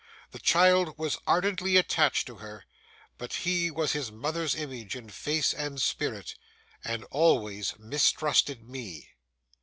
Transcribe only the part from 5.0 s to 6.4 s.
face and spirit,